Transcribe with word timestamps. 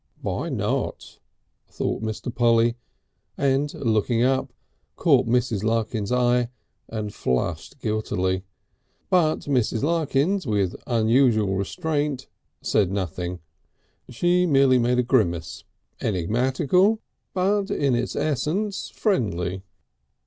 "Why 0.23 0.49
not?" 0.49 1.19
thought 1.67 2.01
Mr. 2.01 2.33
Polly, 2.33 2.75
and 3.37 3.71
looking 3.75 4.23
up, 4.23 4.51
caught 4.95 5.27
Mrs. 5.27 5.63
Larkins' 5.63 6.11
eye 6.11 6.49
and 6.87 7.13
flushed 7.13 7.79
guiltily. 7.79 8.41
But 9.11 9.41
Mrs. 9.41 9.83
Larkins, 9.83 10.47
with 10.47 10.75
unusual 10.87 11.55
restraint, 11.55 12.27
said 12.63 12.91
nothing. 12.91 13.41
She 14.09 14.47
merely 14.47 14.79
made 14.79 14.97
a 14.97 15.03
grimace, 15.03 15.65
enigmatical, 16.01 16.99
but 17.35 17.69
in 17.69 17.93
its 17.93 18.15
essence 18.15 18.89
friendly. 18.89 19.61